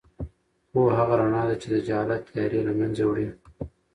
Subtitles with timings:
[0.69, 3.27] پوهه هغه رڼا ده چې د جهالت تیارې له منځه وړي.